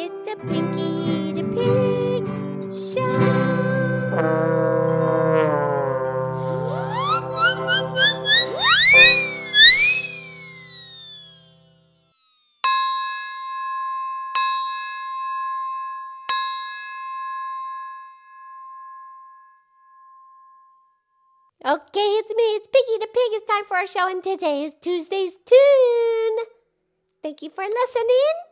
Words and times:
It's 0.00 0.28
a 0.30 0.36
Pinky 0.46 1.32
the 1.32 1.42
Pig 1.42 2.24
show. 2.94 3.02
Okay, 21.66 21.98
it's 21.98 22.34
me. 22.36 22.44
It's 22.54 22.68
Piggy 22.68 22.98
the 23.00 23.08
Pig. 23.08 23.30
It's 23.32 23.50
time 23.50 23.64
for 23.64 23.76
our 23.78 23.86
show, 23.88 24.08
and 24.08 24.22
today 24.22 24.62
is 24.62 24.74
Tuesday's 24.80 25.36
Tune. 25.44 26.46
Thank 27.20 27.42
you 27.42 27.50
for 27.50 27.64
listening. 27.64 28.47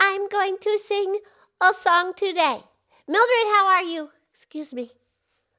I'm 0.00 0.28
going 0.28 0.56
to 0.60 0.78
sing 0.78 1.18
a 1.60 1.72
song 1.72 2.12
today. 2.16 2.58
Mildred, 3.06 3.48
how 3.54 3.66
are 3.66 3.82
you? 3.82 4.10
Excuse 4.34 4.72
me. 4.74 4.90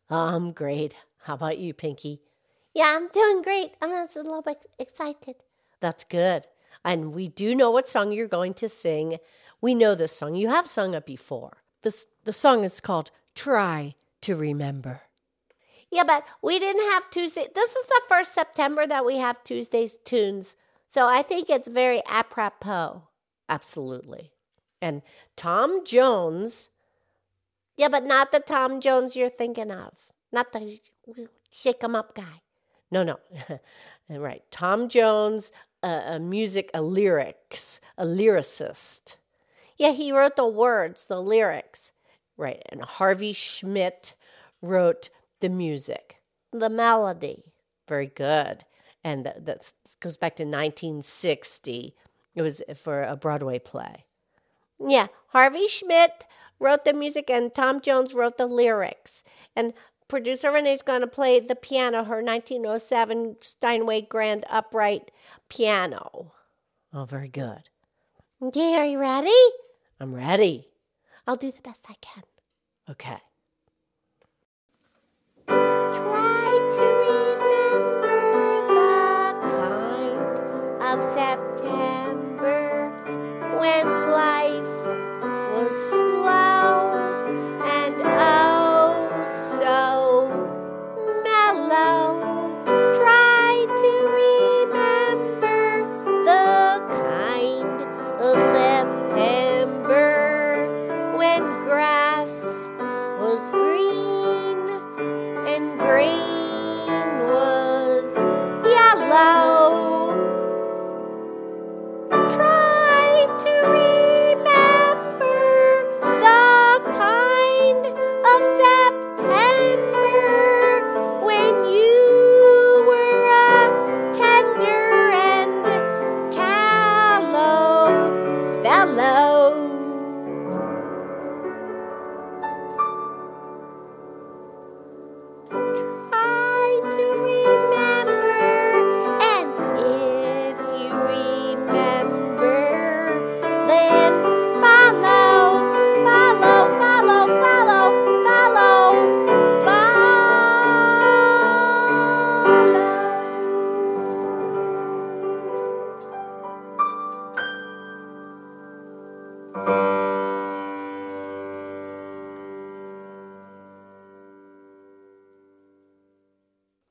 I'm 0.09 0.51
great. 0.51 0.95
How 1.23 1.35
about 1.35 1.57
you, 1.57 1.73
Pinky? 1.73 2.21
Yeah, 2.73 2.93
I'm 2.95 3.07
doing 3.07 3.41
great. 3.41 3.71
I'm 3.81 3.89
just 3.89 4.17
a 4.17 4.21
little 4.21 4.41
bit 4.41 4.65
excited. 4.77 5.35
That's 5.79 6.03
good. 6.03 6.47
And 6.83 7.13
we 7.13 7.27
do 7.29 7.55
know 7.55 7.71
what 7.71 7.87
song 7.87 8.11
you're 8.11 8.27
going 8.27 8.53
to 8.55 8.69
sing. 8.69 9.17
We 9.61 9.73
know 9.73 9.95
this 9.95 10.11
song. 10.11 10.35
You 10.35 10.49
have 10.49 10.67
sung 10.67 10.93
it 10.93 11.05
before. 11.05 11.63
This 11.81 12.07
the 12.23 12.33
song 12.33 12.63
is 12.63 12.79
called 12.79 13.11
Try 13.33 13.95
to 14.21 14.35
Remember. 14.35 15.01
Yeah, 15.91 16.03
but 16.03 16.25
we 16.41 16.59
didn't 16.59 16.89
have 16.91 17.09
Tuesday. 17.09 17.45
This 17.53 17.75
is 17.75 17.85
the 17.85 18.01
first 18.09 18.33
September 18.33 18.85
that 18.85 19.05
we 19.05 19.17
have 19.17 19.43
Tuesday's 19.43 19.97
tunes. 20.03 20.55
So 20.87 21.07
I 21.07 21.21
think 21.21 21.49
it's 21.49 21.67
very 21.67 22.01
apropos. 22.07 23.03
Absolutely. 23.49 24.31
And 24.81 25.01
Tom 25.35 25.85
Jones. 25.85 26.69
Yeah, 27.77 27.89
but 27.89 28.05
not 28.05 28.31
the 28.31 28.39
Tom 28.39 28.79
Jones 28.81 29.15
you're 29.15 29.29
thinking 29.29 29.71
of. 29.71 29.93
Not 30.31 30.51
the 30.51 30.79
shake 31.49 31.83
'em 31.83 31.95
up 31.95 32.15
guy. 32.15 32.41
No, 32.91 33.03
no. 33.03 33.19
right. 34.09 34.43
Tom 34.51 34.89
Jones, 34.89 35.51
a, 35.83 36.15
a 36.15 36.19
music, 36.19 36.71
a 36.73 36.81
lyrics, 36.81 37.79
a 37.97 38.05
lyricist. 38.05 39.15
Yeah, 39.77 39.91
he 39.91 40.11
wrote 40.11 40.35
the 40.35 40.47
words, 40.47 41.05
the 41.05 41.21
lyrics. 41.21 41.91
Right. 42.37 42.61
And 42.69 42.81
Harvey 42.81 43.33
Schmidt 43.33 44.13
wrote 44.61 45.09
the 45.39 45.49
music, 45.49 46.17
the 46.51 46.69
melody. 46.69 47.43
Very 47.87 48.07
good. 48.07 48.63
And 49.03 49.25
that 49.25 49.73
goes 49.99 50.17
back 50.17 50.35
to 50.37 50.43
1960. 50.43 51.95
It 52.35 52.41
was 52.41 52.61
for 52.75 53.01
a 53.01 53.15
Broadway 53.15 53.59
play. 53.59 54.05
Yeah, 54.79 55.07
Harvey 55.27 55.67
Schmidt 55.67 56.27
wrote 56.59 56.85
the 56.85 56.93
music 56.93 57.29
and 57.29 57.53
Tom 57.53 57.81
Jones 57.81 58.13
wrote 58.13 58.37
the 58.37 58.45
lyrics. 58.45 59.23
And 59.55 59.73
producer 60.07 60.51
Renee's 60.51 60.81
going 60.81 61.01
to 61.01 61.07
play 61.07 61.39
the 61.39 61.55
piano, 61.55 62.03
her 62.03 62.21
1907 62.21 63.37
Steinway 63.41 64.01
Grand 64.01 64.45
Upright 64.49 65.11
piano. 65.49 66.33
Oh, 66.93 67.05
very 67.05 67.29
good. 67.29 67.69
Okay, 68.41 68.75
are 68.75 68.85
you 68.85 68.99
ready? 68.99 69.29
I'm 69.99 70.13
ready. 70.13 70.67
I'll 71.25 71.35
do 71.37 71.51
the 71.51 71.61
best 71.61 71.85
I 71.89 71.95
can. 72.01 72.23
Okay. 72.89 73.17
When 83.65 84.04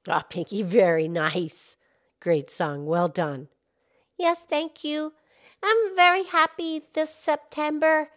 Ah, 0.06 0.22
Pinky, 0.28 0.62
very 0.62 1.08
nice. 1.08 1.76
Great 2.20 2.50
song. 2.50 2.86
Well 2.86 3.08
done. 3.08 3.48
Yes, 4.18 4.38
thank 4.48 4.84
you. 4.84 5.12
I'm 5.62 5.96
very 5.96 6.24
happy 6.24 6.82
this 6.92 7.14
September, 7.14 8.10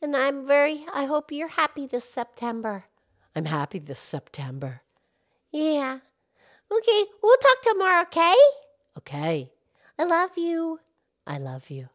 and 0.00 0.16
I'm 0.16 0.46
very, 0.46 0.86
I 0.92 1.04
hope 1.04 1.30
you're 1.30 1.48
happy 1.48 1.86
this 1.86 2.04
September. 2.04 2.84
I'm 3.36 3.44
happy 3.44 3.78
this 3.78 4.00
September. 4.00 4.80
Yeah. 5.52 5.98
Okay, 6.72 7.04
we'll 7.22 7.36
talk 7.36 7.62
tomorrow, 7.62 8.02
okay? 8.02 8.34
Okay. 8.98 9.50
I 9.98 10.04
love 10.04 10.36
you. 10.36 10.80
I 11.26 11.38
love 11.38 11.68
you. 11.70 11.88